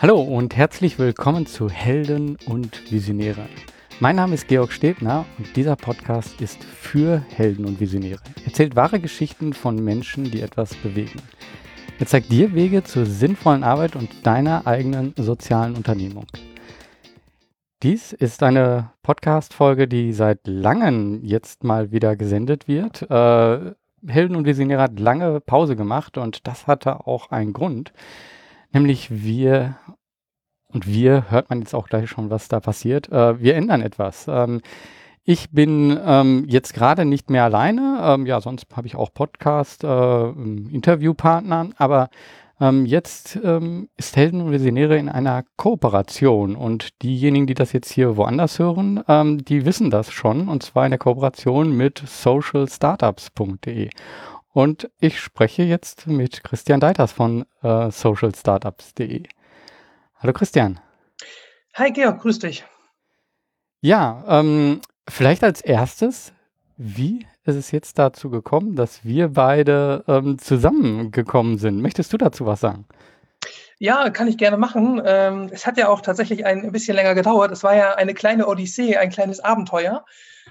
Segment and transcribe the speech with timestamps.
[0.00, 3.48] Hallo und herzlich willkommen zu Helden und Visionäre.
[3.98, 8.20] Mein Name ist Georg Stebner und dieser Podcast ist für Helden und Visionäre.
[8.36, 11.20] Er erzählt wahre Geschichten von Menschen, die etwas bewegen.
[11.98, 16.26] Er zeigt dir Wege zur sinnvollen Arbeit und deiner eigenen sozialen Unternehmung.
[17.82, 23.02] Dies ist eine Podcast-Folge, die seit langem jetzt mal wieder gesendet wird.
[23.10, 23.72] Äh,
[24.06, 27.92] Helden und Visionäre hat lange Pause gemacht und das hatte auch einen Grund.
[28.72, 29.76] Nämlich wir,
[30.72, 34.26] und wir hört man jetzt auch gleich schon, was da passiert, äh, wir ändern etwas.
[34.28, 34.60] Ähm,
[35.24, 38.00] ich bin ähm, jetzt gerade nicht mehr alleine.
[38.02, 42.08] Ähm, ja, sonst habe ich auch Podcast, äh, Interviewpartnern, aber
[42.60, 47.92] ähm, jetzt ähm, ist Helden und Visionäre in einer Kooperation und diejenigen, die das jetzt
[47.92, 53.90] hier woanders hören, ähm, die wissen das schon und zwar in der Kooperation mit socialstartups.de.
[54.52, 59.24] Und ich spreche jetzt mit Christian Deiters von äh, socialstartups.de.
[60.16, 60.80] Hallo Christian.
[61.74, 62.64] Hi Georg, grüß dich.
[63.80, 66.32] Ja, ähm, vielleicht als erstes,
[66.76, 71.80] wie ist es jetzt dazu gekommen, dass wir beide ähm, zusammengekommen sind?
[71.80, 72.86] Möchtest du dazu was sagen?
[73.78, 75.00] Ja, kann ich gerne machen.
[75.04, 77.52] Ähm, es hat ja auch tatsächlich ein bisschen länger gedauert.
[77.52, 80.04] Es war ja eine kleine Odyssee, ein kleines Abenteuer.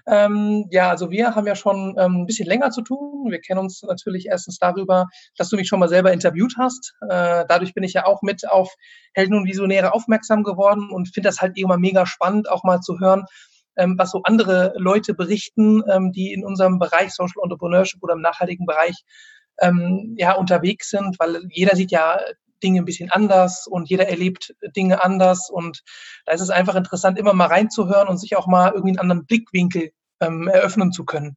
[0.06, 3.32] Ähm, ja, also wir haben ja schon ähm, ein bisschen länger zu tun.
[3.32, 6.94] Wir kennen uns natürlich erstens darüber, dass du mich schon mal selber interviewt hast.
[7.02, 8.74] Äh, dadurch bin ich ja auch mit auf
[9.14, 13.00] Helden und Visionäre aufmerksam geworden und finde das halt immer mega spannend, auch mal zu
[13.00, 13.26] hören,
[13.78, 18.22] ähm, was so andere Leute berichten, ähm, die in unserem Bereich Social Entrepreneurship oder im
[18.22, 19.04] nachhaltigen Bereich
[19.62, 22.20] ähm, ja unterwegs sind, weil jeder sieht ja
[22.64, 25.84] Dinge ein bisschen anders und jeder erlebt Dinge anders und
[26.26, 29.26] da ist es einfach interessant, immer mal reinzuhören und sich auch mal irgendwie einen anderen
[29.26, 31.36] Blickwinkel ähm, eröffnen zu können.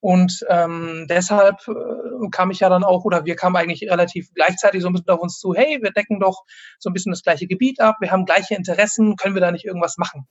[0.00, 4.82] Und ähm, deshalb äh, kam ich ja dann auch, oder wir kamen eigentlich relativ gleichzeitig
[4.82, 6.44] so ein bisschen auf uns zu, hey, wir decken doch
[6.78, 9.64] so ein bisschen das gleiche Gebiet ab, wir haben gleiche Interessen, können wir da nicht
[9.64, 10.26] irgendwas machen?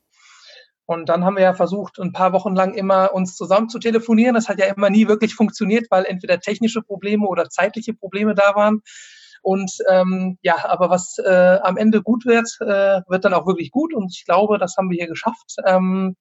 [0.85, 4.35] Und dann haben wir ja versucht, ein paar Wochen lang immer uns zusammen zu telefonieren.
[4.35, 8.53] Das hat ja immer nie wirklich funktioniert, weil entweder technische Probleme oder zeitliche Probleme da
[8.55, 8.81] waren.
[9.43, 13.71] Und ähm, ja, aber was äh, am Ende gut wird, äh, wird dann auch wirklich
[13.71, 13.93] gut.
[13.93, 15.57] Und ich glaube, das haben wir hier geschafft.
[15.65, 16.15] Ähm,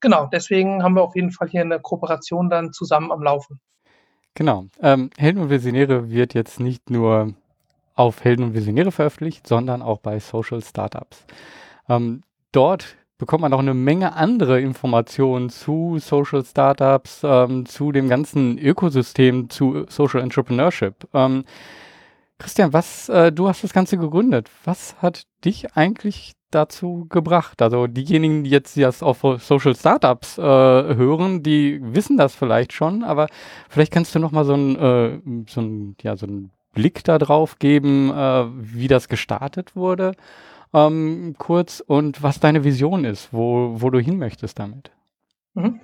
[0.00, 3.60] genau, deswegen haben wir auf jeden Fall hier eine Kooperation dann zusammen am Laufen.
[4.34, 4.66] Genau.
[4.82, 7.34] Ähm, Helden und Visionäre wird jetzt nicht nur
[7.94, 11.24] auf Helden und Visionäre veröffentlicht, sondern auch bei Social Startups.
[11.88, 18.08] Ähm, dort bekommt man auch eine Menge andere Informationen zu Social Startups, ähm, zu dem
[18.08, 21.08] ganzen Ökosystem, zu Social Entrepreneurship.
[21.14, 21.44] Ähm,
[22.38, 24.48] Christian, was, äh, du hast das Ganze gegründet.
[24.64, 27.60] Was hat dich eigentlich dazu gebracht?
[27.60, 33.02] Also diejenigen, die jetzt das auf Social Startups äh, hören, die wissen das vielleicht schon,
[33.02, 33.26] aber
[33.68, 36.26] vielleicht kannst du noch mal so einen äh, so ja, so
[36.72, 40.12] Blick darauf geben, äh, wie das gestartet wurde,
[40.72, 44.90] ähm, kurz und was deine Vision ist, wo, wo du hin möchtest damit.
[45.54, 45.80] Mhm.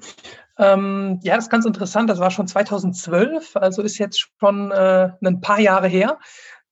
[0.58, 2.08] Ähm, ja, das ist ganz interessant.
[2.08, 6.18] Das war schon 2012, also ist jetzt schon äh, ein paar Jahre her.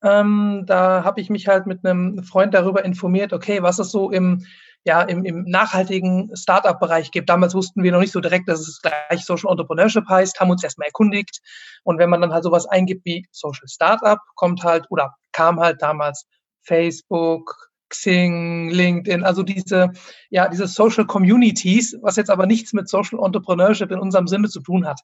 [0.02, 4.10] Ähm, da habe ich mich halt mit einem Freund darüber informiert, okay, was es so
[4.10, 4.44] im,
[4.84, 7.28] ja, im, im nachhaltigen Startup-Bereich gibt.
[7.28, 10.64] Damals wussten wir noch nicht so direkt, dass es gleich Social Entrepreneurship heißt, haben uns
[10.64, 11.40] erstmal erkundigt.
[11.84, 15.82] Und wenn man dann halt sowas eingibt wie Social Startup, kommt halt oder kam halt
[15.82, 16.26] damals
[16.62, 19.92] Facebook, Xing, LinkedIn, also diese,
[20.30, 24.60] ja, diese Social Communities, was jetzt aber nichts mit Social Entrepreneurship in unserem Sinne zu
[24.60, 25.00] tun hat.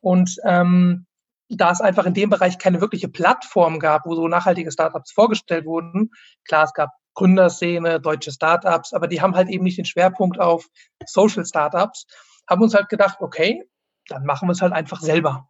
[0.00, 1.06] Und ähm,
[1.48, 5.64] da es einfach in dem Bereich keine wirkliche Plattform gab, wo so nachhaltige Startups vorgestellt
[5.64, 6.10] wurden,
[6.46, 10.66] klar, es gab Gründerszene, deutsche Startups, aber die haben halt eben nicht den Schwerpunkt auf
[11.06, 12.06] Social Startups,
[12.48, 13.64] haben uns halt gedacht, okay,
[14.08, 15.48] dann machen wir es halt einfach selber.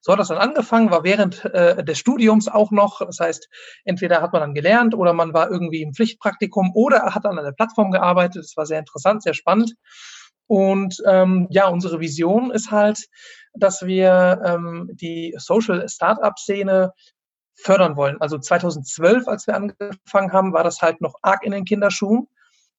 [0.00, 3.00] So hat das dann angefangen, war während äh, des Studiums auch noch.
[3.00, 3.48] Das heißt,
[3.84, 7.52] entweder hat man dann gelernt oder man war irgendwie im Pflichtpraktikum oder hat an einer
[7.52, 8.44] Plattform gearbeitet.
[8.44, 9.74] Das war sehr interessant, sehr spannend.
[10.46, 13.06] Und ähm, ja, unsere Vision ist halt,
[13.52, 16.92] dass wir ähm, die Social Startup Szene
[17.54, 18.20] fördern wollen.
[18.20, 22.28] Also 2012, als wir angefangen haben, war das halt noch arg in den Kinderschuhen.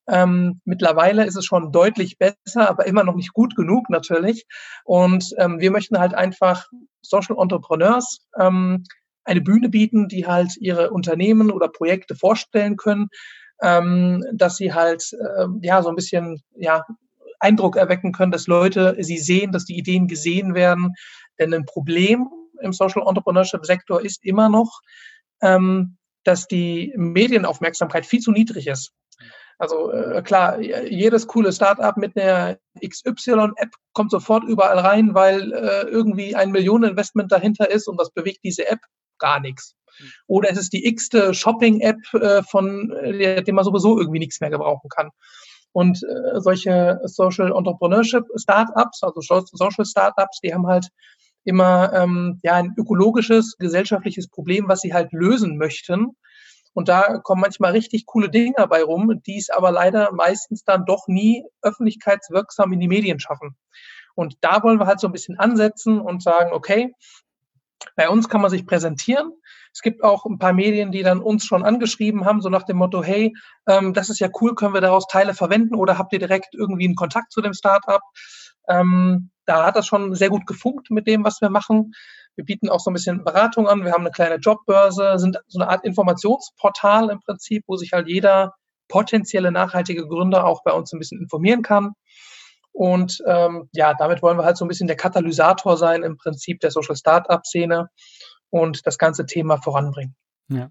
[0.10, 4.46] Ähm, mittlerweile ist es schon deutlich besser, aber immer noch nicht gut genug natürlich.
[4.84, 6.66] Und ähm, wir möchten halt einfach
[7.02, 8.84] Social Entrepreneurs ähm,
[9.24, 13.10] eine Bühne bieten, die halt ihre Unternehmen oder Projekte vorstellen können,
[13.62, 16.84] ähm, dass sie halt äh, ja so ein bisschen ja
[17.40, 20.94] Eindruck erwecken können, dass Leute sie sehen, dass die Ideen gesehen werden.
[21.38, 22.28] Denn ein Problem
[22.62, 24.82] im Social Entrepreneurship Sektor ist immer noch,
[25.42, 28.92] ähm, dass die Medienaufmerksamkeit viel zu niedrig ist.
[29.60, 35.82] Also äh, klar, jedes coole Startup mit einer XY-App kommt sofort überall rein, weil äh,
[35.90, 38.80] irgendwie ein Millioneninvestment dahinter ist und was bewegt diese App?
[39.20, 39.76] Gar nichts.
[40.28, 44.50] Oder es ist die x-te Shopping-App, äh, von der, dem man sowieso irgendwie nichts mehr
[44.50, 45.10] gebrauchen kann.
[45.74, 50.88] Und äh, solche Social Entrepreneurship Startups, also Social Startups, die haben halt
[51.44, 56.16] immer ähm, ja ein ökologisches, gesellschaftliches Problem, was sie halt lösen möchten.
[56.80, 60.86] Und da kommen manchmal richtig coole Dinge dabei rum, die es aber leider meistens dann
[60.86, 63.58] doch nie öffentlichkeitswirksam in die Medien schaffen.
[64.16, 66.94] Und da wollen wir halt so ein bisschen ansetzen und sagen, okay,
[67.98, 69.34] bei uns kann man sich präsentieren.
[69.74, 72.78] Es gibt auch ein paar Medien, die dann uns schon angeschrieben haben, so nach dem
[72.78, 73.36] Motto, hey,
[73.68, 76.86] ähm, das ist ja cool, können wir daraus Teile verwenden oder habt ihr direkt irgendwie
[76.86, 78.02] einen Kontakt zu dem Startup?
[78.70, 81.94] Ähm, da hat das schon sehr gut gefunkt mit dem, was wir machen.
[82.36, 83.84] Wir bieten auch so ein bisschen Beratung an.
[83.84, 88.08] Wir haben eine kleine Jobbörse, sind so eine Art Informationsportal im Prinzip, wo sich halt
[88.08, 88.54] jeder
[88.88, 91.94] potenzielle nachhaltige Gründer auch bei uns ein bisschen informieren kann.
[92.72, 96.60] Und ähm, ja, damit wollen wir halt so ein bisschen der Katalysator sein im Prinzip
[96.60, 97.90] der Social Startup-Szene
[98.52, 100.16] und das ganze Thema voranbringen.
[100.50, 100.70] Ja.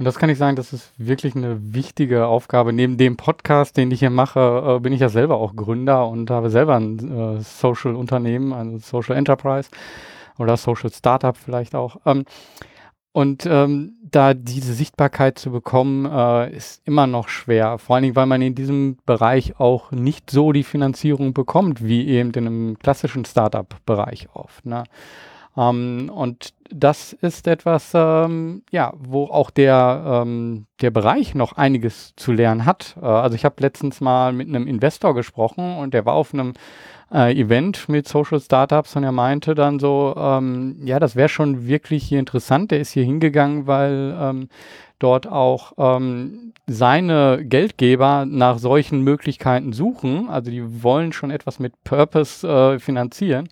[0.00, 2.72] Und das kann ich sagen, das ist wirklich eine wichtige Aufgabe.
[2.72, 6.30] Neben dem Podcast, den ich hier mache, äh, bin ich ja selber auch Gründer und
[6.30, 9.68] habe selber ein äh, Social-Unternehmen, ein Social Enterprise
[10.38, 11.98] oder Social Startup vielleicht auch.
[12.06, 12.24] Ähm,
[13.12, 17.76] und ähm, da diese Sichtbarkeit zu bekommen, äh, ist immer noch schwer.
[17.76, 22.08] Vor allen Dingen, weil man in diesem Bereich auch nicht so die Finanzierung bekommt, wie
[22.08, 24.64] eben in einem klassischen Startup-Bereich oft.
[24.64, 24.84] Ne?
[25.56, 32.14] Ähm, und das ist etwas, ähm, ja, wo auch der, ähm, der Bereich noch einiges
[32.16, 32.96] zu lernen hat.
[33.00, 36.54] Äh, also ich habe letztens mal mit einem Investor gesprochen und der war auf einem
[37.12, 41.66] äh, Event mit Social Startups und er meinte dann so, ähm, ja, das wäre schon
[41.66, 42.70] wirklich hier interessant.
[42.70, 44.48] Der ist hier hingegangen, weil ähm,
[45.00, 50.28] dort auch ähm, seine Geldgeber nach solchen Möglichkeiten suchen.
[50.28, 53.48] Also die wollen schon etwas mit Purpose äh, finanzieren.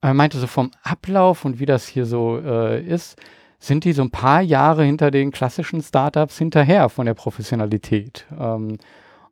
[0.00, 3.16] Er meinte so vom Ablauf und wie das hier so äh, ist,
[3.58, 8.26] sind die so ein paar Jahre hinter den klassischen Startups hinterher von der Professionalität.
[8.32, 8.78] Ähm,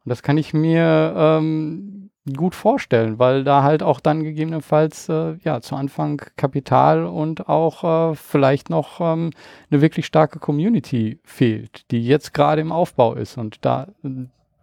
[0.07, 5.37] und das kann ich mir ähm, gut vorstellen, weil da halt auch dann gegebenenfalls äh,
[5.43, 9.31] ja zu Anfang Kapital und auch äh, vielleicht noch ähm,
[9.71, 13.39] eine wirklich starke Community fehlt, die jetzt gerade im Aufbau ist.
[13.39, 13.89] Und da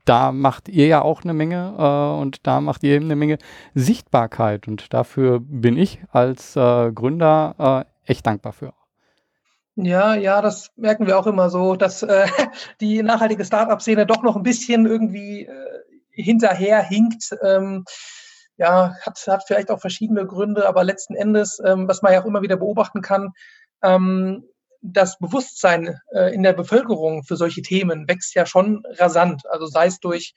[0.06, 3.38] da macht ihr ja auch eine Menge äh, und da macht ihr eben eine Menge
[3.74, 8.74] Sichtbarkeit und dafür bin ich als äh, Gründer äh, echt dankbar für.
[9.76, 12.28] Ja, ja, das merken wir auch immer so, dass äh,
[12.82, 17.36] die nachhaltige Startup-Szene doch noch ein bisschen irgendwie äh, hinterher hinkt.
[17.42, 17.86] Ähm,
[18.58, 22.26] ja, hat, hat vielleicht auch verschiedene Gründe, aber letzten Endes, ähm, was man ja auch
[22.26, 23.32] immer wieder beobachten kann,
[23.82, 24.44] ähm,
[24.84, 29.44] das Bewusstsein äh, in der Bevölkerung für solche Themen wächst ja schon rasant.
[29.50, 30.34] Also sei es durch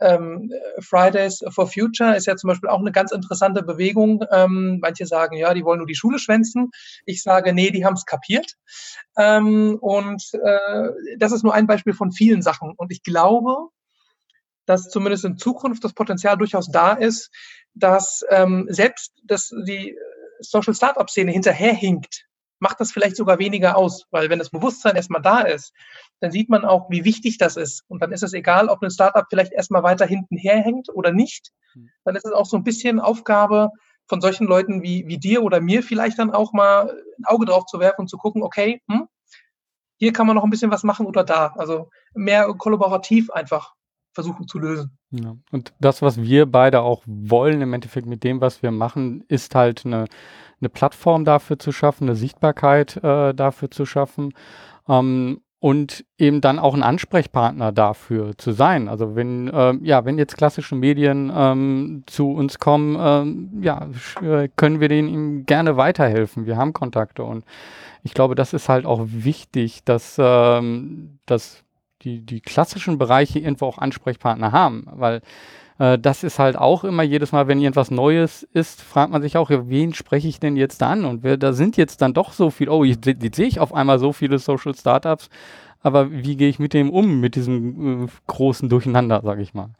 [0.00, 4.24] ähm, Fridays for Future ist ja zum Beispiel auch eine ganz interessante Bewegung.
[4.32, 6.70] Ähm, manche sagen, ja, die wollen nur die Schule schwänzen.
[7.06, 8.54] Ich sage, nee, die haben es kapiert.
[9.16, 10.88] Ähm, und äh,
[11.18, 12.74] das ist nur ein Beispiel von vielen Sachen.
[12.76, 13.68] Und ich glaube,
[14.66, 17.30] dass zumindest in Zukunft das Potenzial durchaus da ist,
[17.74, 19.96] dass ähm, selbst dass die
[20.40, 22.26] Social Startup Szene hinterherhinkt
[22.58, 25.72] macht das vielleicht sogar weniger aus, weil wenn das Bewusstsein erstmal da ist,
[26.20, 27.82] dann sieht man auch, wie wichtig das ist.
[27.88, 31.50] Und dann ist es egal, ob ein Startup vielleicht erstmal weiter hinten herhängt oder nicht.
[31.72, 31.90] Hm.
[32.04, 33.70] Dann ist es auch so ein bisschen Aufgabe
[34.06, 37.66] von solchen Leuten wie, wie dir oder mir vielleicht dann auch mal ein Auge drauf
[37.66, 39.08] zu werfen und zu gucken, okay, hm,
[39.98, 41.54] hier kann man noch ein bisschen was machen oder da.
[41.56, 43.74] Also mehr kollaborativ einfach
[44.14, 44.96] versuchen zu lösen.
[45.10, 45.36] Ja.
[45.50, 49.54] Und das, was wir beide auch wollen im Endeffekt mit dem, was wir machen, ist
[49.54, 50.06] halt eine
[50.64, 54.32] eine Plattform dafür zu schaffen, eine Sichtbarkeit äh, dafür zu schaffen
[54.88, 58.88] ähm, und eben dann auch ein Ansprechpartner dafür zu sein.
[58.88, 63.88] Also wenn äh, ja, wenn jetzt klassische Medien ähm, zu uns kommen, ähm, ja,
[64.22, 66.46] äh, können wir denen ihm gerne weiterhelfen.
[66.46, 67.44] Wir haben Kontakte und
[68.02, 71.64] ich glaube, das ist halt auch wichtig, dass, ähm, dass
[72.04, 75.22] die, die klassischen Bereiche irgendwo auch Ansprechpartner haben, weil
[75.78, 79.36] äh, das ist halt auch immer jedes Mal, wenn irgendwas Neues ist, fragt man sich
[79.36, 81.04] auch, ja, wen spreche ich denn jetzt an?
[81.04, 83.74] Und wer, da sind jetzt dann doch so viel, oh, jetzt, jetzt sehe ich auf
[83.74, 85.28] einmal so viele Social Startups,
[85.82, 89.70] aber wie gehe ich mit dem um, mit diesem äh, großen Durcheinander, sage ich mal.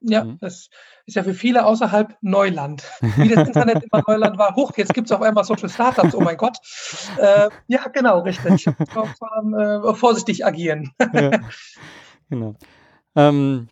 [0.00, 0.38] Ja, mhm.
[0.40, 0.70] das
[1.06, 2.84] ist ja für viele außerhalb Neuland.
[3.00, 4.54] Wie das Internet immer Neuland war.
[4.54, 6.58] Hoch, jetzt gibt es auf einmal Social Startups, oh mein Gott.
[7.18, 8.66] Äh, ja, genau, richtig.
[8.68, 10.92] äh, vorsichtig agieren.
[11.12, 11.30] ja,
[12.28, 12.54] genau.
[13.14, 13.68] Ähm,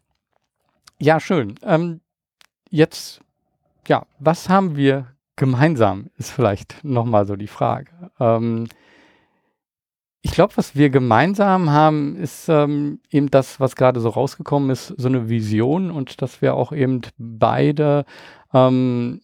[0.99, 1.55] ja, schön.
[1.63, 2.01] Ähm,
[2.71, 3.21] jetzt,
[3.87, 7.91] ja, was haben wir gemeinsam, ist vielleicht nochmal so die Frage.
[8.21, 8.69] Ähm,
[10.25, 14.87] ich glaube, was wir gemeinsam haben, ist ähm, eben das, was gerade so rausgekommen ist,
[14.97, 18.07] so eine Vision und dass wir auch eben beide
[18.55, 19.21] ähm,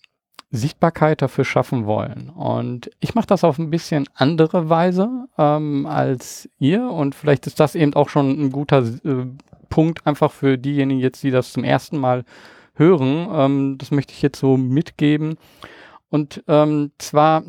[0.50, 2.28] Sichtbarkeit dafür schaffen wollen.
[2.28, 6.83] Und ich mache das auf ein bisschen andere Weise ähm, als ihr.
[6.90, 9.26] Und vielleicht ist das eben auch schon ein guter äh,
[9.71, 12.25] Punkt einfach für diejenigen jetzt, die das zum ersten Mal
[12.75, 13.26] hören.
[13.33, 15.38] Ähm, das möchte ich jetzt so mitgeben.
[16.11, 17.42] Und ähm, zwar,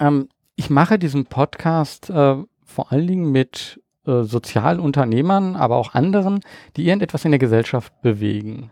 [0.00, 6.40] ähm, ich mache diesen Podcast äh, vor allen Dingen mit äh, Sozialunternehmern, aber auch anderen,
[6.76, 8.70] die irgendetwas in der Gesellschaft bewegen.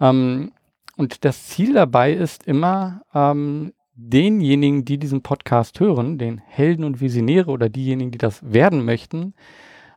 [0.00, 0.52] Ähm,
[0.96, 7.00] und das Ziel dabei ist immer, ähm, denjenigen, die diesen Podcast hören, den Helden und
[7.00, 9.34] Visionäre oder diejenigen, die das werden möchten,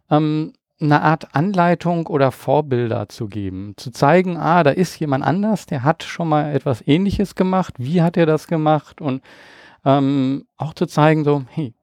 [0.09, 3.73] ähm, eine Art Anleitung oder Vorbilder zu geben.
[3.77, 7.73] Zu zeigen, ah, da ist jemand anders, der hat schon mal etwas Ähnliches gemacht.
[7.79, 9.01] Wie hat er das gemacht?
[9.01, 9.23] Und
[9.87, 11.73] ähm, auch zu zeigen, so, hey,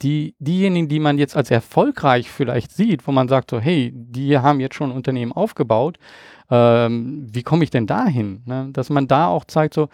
[0.00, 4.38] die, diejenigen, die man jetzt als erfolgreich vielleicht sieht, wo man sagt so, hey, die
[4.38, 5.98] haben jetzt schon ein Unternehmen aufgebaut,
[6.50, 8.42] ähm, wie komme ich denn dahin?
[8.44, 8.68] Ne?
[8.72, 9.88] Dass man da auch zeigt so,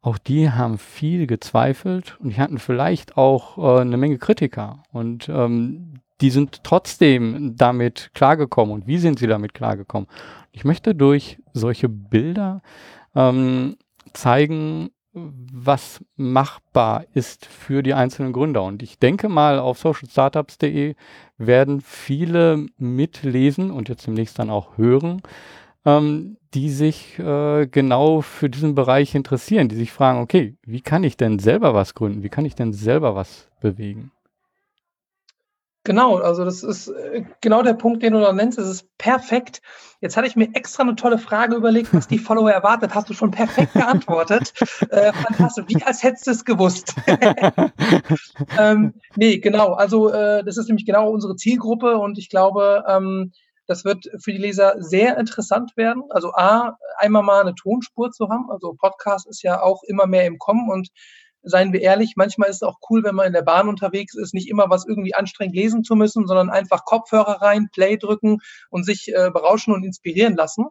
[0.00, 5.28] auch die haben viel gezweifelt und die hatten vielleicht auch äh, eine Menge Kritiker und
[5.28, 10.08] ähm, die sind trotzdem damit klargekommen und wie sind sie damit klargekommen?
[10.52, 12.62] Ich möchte durch solche Bilder
[13.16, 13.76] ähm,
[14.12, 18.62] zeigen, was machbar ist für die einzelnen Gründer.
[18.62, 20.94] Und ich denke mal, auf socialstartups.de
[21.38, 25.22] werden viele mitlesen und jetzt demnächst dann auch hören,
[25.84, 31.04] ähm, die sich äh, genau für diesen Bereich interessieren, die sich fragen, okay, wie kann
[31.04, 32.22] ich denn selber was gründen?
[32.22, 34.12] Wie kann ich denn selber was bewegen?
[35.84, 38.58] Genau, also das ist äh, genau der Punkt, den du da nennst.
[38.58, 39.62] Es ist perfekt.
[40.02, 42.94] Jetzt hatte ich mir extra eine tolle Frage überlegt, was die Follower erwartet.
[42.94, 44.52] Hast du schon perfekt geantwortet.
[44.90, 46.94] äh, fantastisch, wie als hättest du es gewusst.
[48.58, 49.72] ähm, nee, genau.
[49.72, 53.32] Also äh, das ist nämlich genau unsere Zielgruppe und ich glaube, ähm,
[53.66, 56.02] das wird für die Leser sehr interessant werden.
[56.10, 58.50] Also A, einmal mal eine Tonspur zu haben.
[58.50, 60.88] Also Podcast ist ja auch immer mehr im Kommen und
[61.42, 64.34] seien wir ehrlich, manchmal ist es auch cool, wenn man in der Bahn unterwegs ist,
[64.34, 68.38] nicht immer was irgendwie anstrengend lesen zu müssen, sondern einfach Kopfhörer rein, Play drücken
[68.70, 70.66] und sich äh, berauschen und inspirieren lassen.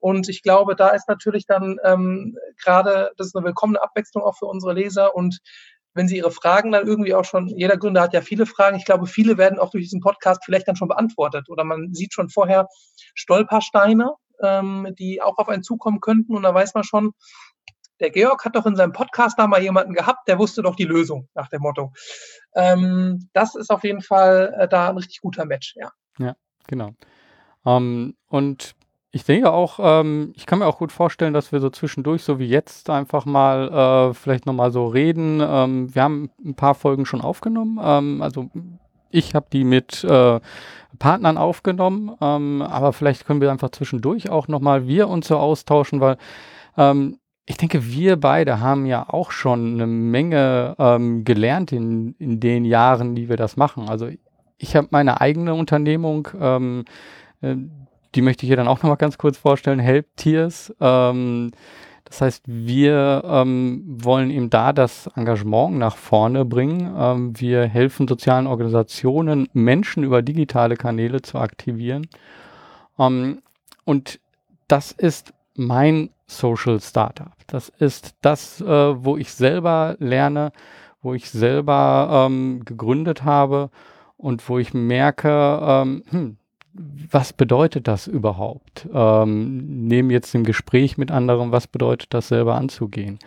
[0.00, 4.36] Und ich glaube, da ist natürlich dann ähm, gerade, das ist eine willkommene Abwechslung auch
[4.36, 5.14] für unsere Leser.
[5.14, 5.40] Und
[5.94, 8.84] wenn Sie Ihre Fragen dann irgendwie auch schon, jeder Gründer hat ja viele Fragen, ich
[8.84, 11.48] glaube, viele werden auch durch diesen Podcast vielleicht dann schon beantwortet.
[11.48, 12.68] Oder man sieht schon vorher
[13.14, 16.36] Stolpersteine, ähm, die auch auf einen zukommen könnten.
[16.36, 17.12] Und da weiß man schon,
[18.00, 20.84] der Georg hat doch in seinem Podcast da mal jemanden gehabt, der wusste doch die
[20.84, 21.92] Lösung nach dem Motto.
[22.54, 25.90] Ähm, das ist auf jeden Fall äh, da ein richtig guter Match, ja.
[26.18, 26.36] Ja,
[26.66, 26.90] genau.
[27.64, 28.74] Ähm, und
[29.10, 32.38] ich denke auch, ähm, ich kann mir auch gut vorstellen, dass wir so zwischendurch, so
[32.38, 35.40] wie jetzt, einfach mal äh, vielleicht nochmal so reden.
[35.42, 37.80] Ähm, wir haben ein paar Folgen schon aufgenommen.
[37.82, 38.50] Ähm, also
[39.10, 40.40] ich habe die mit äh,
[40.98, 46.00] Partnern aufgenommen, ähm, aber vielleicht können wir einfach zwischendurch auch nochmal wir uns so austauschen,
[46.00, 46.18] weil
[46.76, 52.40] ähm, ich denke, wir beide haben ja auch schon eine Menge ähm, gelernt in, in
[52.40, 53.88] den Jahren, die wir das machen.
[53.88, 54.08] Also
[54.58, 56.84] ich habe meine eigene Unternehmung, ähm,
[57.40, 57.56] äh,
[58.14, 60.74] die möchte ich hier dann auch nochmal ganz kurz vorstellen, Help Tears.
[60.78, 61.52] Ähm,
[62.04, 66.94] das heißt, wir ähm, wollen eben da das Engagement nach vorne bringen.
[66.98, 72.08] Ähm, wir helfen sozialen Organisationen, Menschen über digitale Kanäle zu aktivieren.
[72.98, 73.40] Ähm,
[73.86, 74.20] und
[74.68, 77.32] das ist mein Social Startup.
[77.46, 78.66] Das ist das, äh,
[79.04, 80.52] wo ich selber lerne,
[81.02, 83.70] wo ich selber ähm, gegründet habe
[84.16, 86.36] und wo ich merke, ähm, hm,
[87.10, 88.88] was bedeutet das überhaupt?
[88.92, 93.18] Ähm, neben jetzt dem Gespräch mit anderen, was bedeutet das selber anzugehen?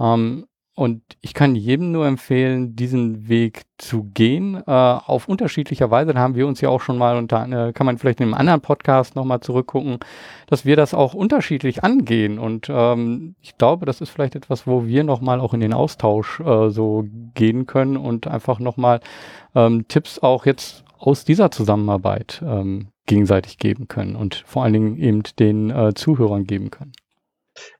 [0.00, 0.46] Ähm,
[0.78, 6.14] und ich kann jedem nur empfehlen, diesen Weg zu gehen, äh, auf unterschiedlicher Weise.
[6.14, 8.34] Da haben wir uns ja auch schon mal, da äh, kann man vielleicht in einem
[8.34, 9.98] anderen Podcast nochmal zurückgucken,
[10.46, 12.38] dass wir das auch unterschiedlich angehen.
[12.38, 16.38] Und ähm, ich glaube, das ist vielleicht etwas, wo wir nochmal auch in den Austausch
[16.38, 17.04] äh, so
[17.34, 19.00] gehen können und einfach nochmal
[19.56, 24.96] ähm, Tipps auch jetzt aus dieser Zusammenarbeit ähm, gegenseitig geben können und vor allen Dingen
[24.96, 26.92] eben den äh, Zuhörern geben können.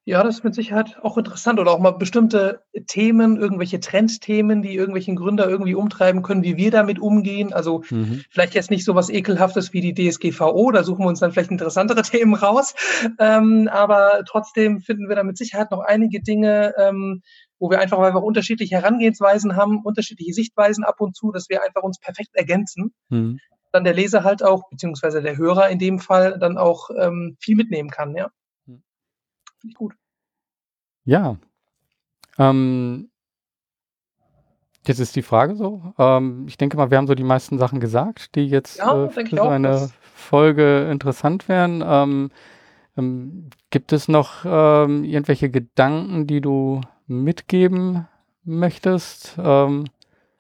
[0.04, 4.74] Ja, das ist mit Sicherheit auch interessant oder auch mal bestimmte Themen, irgendwelche Trendthemen, die
[4.74, 7.52] irgendwelchen Gründer irgendwie umtreiben können, wie wir damit umgehen.
[7.52, 8.22] Also mhm.
[8.30, 11.50] vielleicht jetzt nicht so was Ekelhaftes wie die DSGVO, da suchen wir uns dann vielleicht
[11.50, 12.74] interessantere Themen raus.
[13.18, 17.22] Ähm, aber trotzdem finden wir da mit Sicherheit noch einige Dinge, ähm,
[17.58, 21.62] wo wir einfach, weil wir unterschiedliche Herangehensweisen haben, unterschiedliche Sichtweisen ab und zu, dass wir
[21.62, 22.94] einfach uns perfekt ergänzen.
[23.08, 23.40] Mhm.
[23.72, 27.56] Dann der Leser halt auch, beziehungsweise der Hörer in dem Fall, dann auch ähm, viel
[27.56, 28.30] mitnehmen kann, ja.
[29.60, 29.94] Finde ich gut.
[31.04, 31.36] Ja.
[32.38, 33.10] Ähm,
[34.86, 35.94] jetzt ist die Frage so.
[35.98, 39.08] Ähm, ich denke mal, wir haben so die meisten Sachen gesagt, die jetzt ja, äh,
[39.10, 41.82] für so eine Folge interessant wären.
[41.86, 42.30] Ähm,
[42.98, 48.08] Ähm, gibt es noch ähm, irgendwelche Gedanken, die du mitgeben
[48.42, 49.36] möchtest?
[49.38, 49.84] Ähm,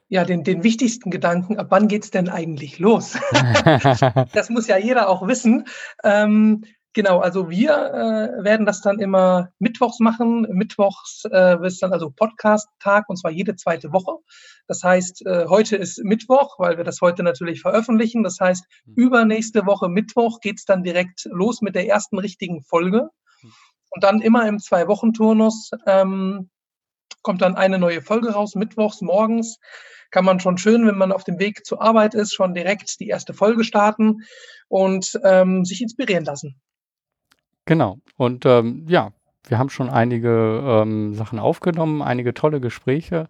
[0.08, 3.16] ja, den, den wichtigsten Gedanken, ab wann geht's denn eigentlich los?
[4.32, 5.66] das muss ja jeder auch wissen.
[6.02, 10.46] Ähm, genau, also wir äh, werden das dann immer mittwochs machen.
[10.50, 14.12] Mittwochs äh, ist dann also Podcast-Tag und zwar jede zweite Woche.
[14.66, 18.22] Das heißt, äh, heute ist Mittwoch, weil wir das heute natürlich veröffentlichen.
[18.22, 18.94] Das heißt, mhm.
[18.94, 23.10] übernächste Woche Mittwoch geht's dann direkt los mit der ersten richtigen Folge.
[23.42, 23.52] Mhm.
[23.90, 26.50] Und dann immer im Zwei-Wochen-Turnus ähm,
[27.22, 29.58] kommt dann eine neue Folge raus, mittwochs morgens
[30.10, 33.08] kann man schon schön, wenn man auf dem Weg zur Arbeit ist, schon direkt die
[33.08, 34.22] erste Folge starten
[34.68, 36.60] und ähm, sich inspirieren lassen.
[37.68, 37.98] Genau.
[38.16, 39.10] Und ähm, ja,
[39.46, 43.28] wir haben schon einige ähm, Sachen aufgenommen, einige tolle Gespräche.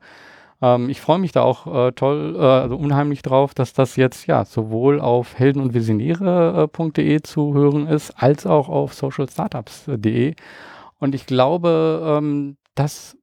[0.63, 4.29] Ähm, ich freue mich da auch äh, toll, äh, also unheimlich drauf, dass das jetzt
[4.29, 10.37] ja sowohl auf helden- und visionäre.de äh, zu hören ist, als auch auf socialstartups.de.
[11.01, 13.17] Und ich glaube, ähm, das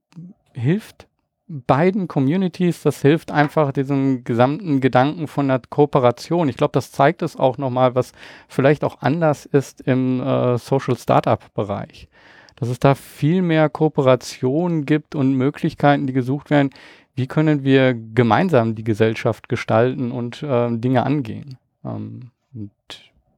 [0.51, 1.07] hilft
[1.47, 6.49] beiden Communities, das hilft einfach diesem gesamten Gedanken von der Kooperation.
[6.49, 8.13] Ich glaube, das zeigt es auch nochmal, was
[8.47, 12.07] vielleicht auch anders ist im äh, Social Startup Bereich.
[12.55, 16.69] Dass es da viel mehr Kooperation gibt und Möglichkeiten, die gesucht werden.
[17.13, 21.57] Wie können wir gemeinsam die Gesellschaft gestalten und äh, Dinge angehen?
[21.83, 22.71] Ähm, und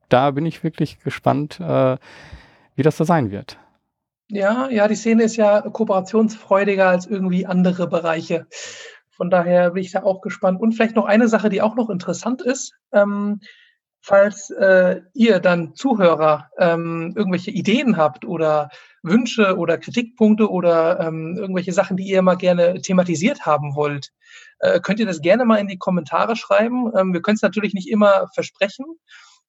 [0.09, 1.97] da bin ich wirklich gespannt, äh,
[2.75, 3.57] wie das so sein wird.
[4.29, 8.47] Ja, ja, die Szene ist ja kooperationsfreudiger als irgendwie andere Bereiche.
[9.09, 10.59] Von daher bin ich da auch gespannt.
[10.61, 12.73] Und vielleicht noch eine Sache, die auch noch interessant ist.
[12.91, 13.39] Ähm,
[14.01, 18.69] falls äh, ihr dann Zuhörer ähm, irgendwelche Ideen habt oder
[19.01, 24.11] Wünsche oder Kritikpunkte oder ähm, irgendwelche Sachen, die ihr mal gerne thematisiert haben wollt,
[24.59, 26.91] äh, könnt ihr das gerne mal in die Kommentare schreiben.
[26.97, 28.85] Ähm, wir können es natürlich nicht immer versprechen,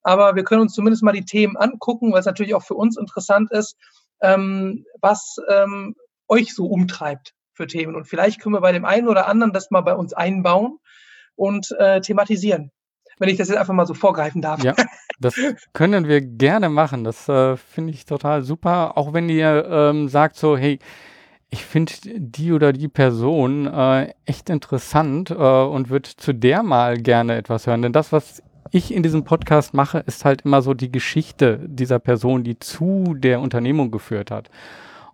[0.03, 2.97] aber wir können uns zumindest mal die Themen angucken, weil es natürlich auch für uns
[2.97, 3.75] interessant ist,
[4.21, 5.95] ähm, was ähm,
[6.27, 7.95] euch so umtreibt für Themen.
[7.95, 10.79] Und vielleicht können wir bei dem einen oder anderen das mal bei uns einbauen
[11.35, 12.71] und äh, thematisieren.
[13.17, 14.63] Wenn ich das jetzt einfach mal so vorgreifen darf.
[14.63, 14.75] Ja,
[15.19, 15.35] das
[15.73, 17.03] können wir gerne machen.
[17.03, 18.97] Das äh, finde ich total super.
[18.97, 20.79] Auch wenn ihr ähm, sagt so, hey,
[21.49, 26.97] ich finde die oder die Person äh, echt interessant äh, und würde zu der mal
[26.97, 27.81] gerne etwas hören.
[27.81, 28.41] Denn das, was
[28.71, 33.15] ich in diesem Podcast mache, ist halt immer so die Geschichte dieser Person, die zu
[33.17, 34.49] der Unternehmung geführt hat.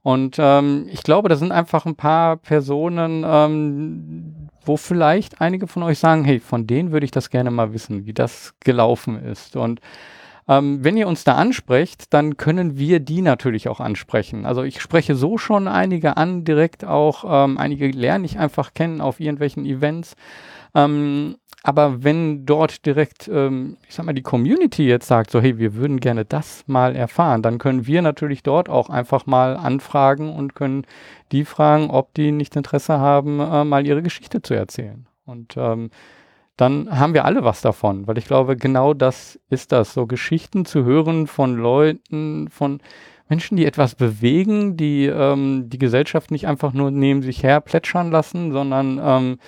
[0.01, 5.83] Und ähm, ich glaube, da sind einfach ein paar Personen, ähm, wo vielleicht einige von
[5.83, 9.55] euch sagen, hey, von denen würde ich das gerne mal wissen, wie das gelaufen ist.
[9.55, 9.79] Und
[10.47, 14.45] ähm, wenn ihr uns da ansprecht, dann können wir die natürlich auch ansprechen.
[14.45, 17.25] Also ich spreche so schon einige an, direkt auch.
[17.27, 20.15] Ähm, einige lerne ich einfach kennen auf irgendwelchen Events.
[20.75, 25.57] Ähm, aber wenn dort direkt, ähm, ich sag mal, die Community jetzt sagt, so, hey,
[25.57, 30.31] wir würden gerne das mal erfahren, dann können wir natürlich dort auch einfach mal anfragen
[30.31, 30.85] und können
[31.31, 35.07] die fragen, ob die nicht Interesse haben, äh, mal ihre Geschichte zu erzählen.
[35.25, 35.89] Und ähm,
[36.57, 40.65] dann haben wir alle was davon, weil ich glaube, genau das ist das, so Geschichten
[40.65, 42.81] zu hören von Leuten, von
[43.27, 48.11] Menschen, die etwas bewegen, die ähm, die Gesellschaft nicht einfach nur neben sich her plätschern
[48.11, 49.39] lassen, sondern ähm,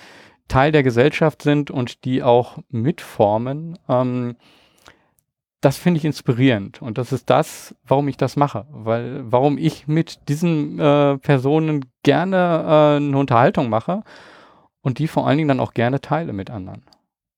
[0.48, 4.36] Teil der Gesellschaft sind und die auch mitformen, ähm,
[5.60, 6.80] das finde ich inspirierend.
[6.82, 8.66] Und das ist das, warum ich das mache.
[8.70, 14.02] Weil, warum ich mit diesen äh, Personen gerne äh, eine Unterhaltung mache
[14.82, 16.82] und die vor allen Dingen dann auch gerne teile mit anderen.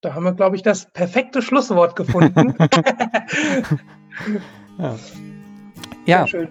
[0.01, 2.55] Da haben wir, glaube ich, das perfekte Schlusswort gefunden.
[4.79, 4.97] ja.
[6.07, 6.27] ja.
[6.27, 6.49] Schön.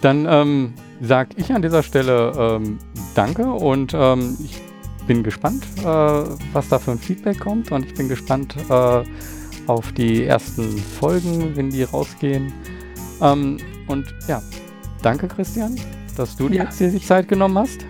[0.00, 2.78] Dann ähm, sage ich an dieser Stelle ähm,
[3.14, 4.60] Danke und ähm, ich
[5.06, 9.04] bin gespannt, äh, was da für ein Feedback kommt und ich bin gespannt äh,
[9.68, 12.52] auf die ersten Folgen, wenn die rausgehen.
[13.20, 14.42] Ähm, und ja,
[15.02, 15.76] danke Christian,
[16.16, 16.64] dass du ja.
[16.64, 17.86] jetzt dir die Zeit genommen hast.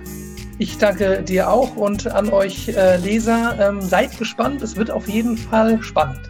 [0.63, 3.59] Ich danke dir auch und an euch äh, Leser.
[3.59, 6.21] Ähm, seid gespannt, es wird auf jeden Fall spannend.